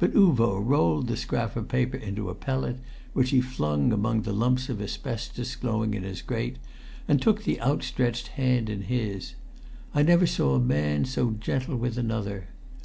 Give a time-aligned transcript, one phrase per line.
[0.00, 2.80] But Uvo rolled the scrap of paper into a pellet,
[3.12, 6.56] which he flung among the lumps of asbestos glowing in his grate,
[7.06, 9.34] and took the outstretched hand in his.
[9.94, 12.48] I never saw man so gentle with another.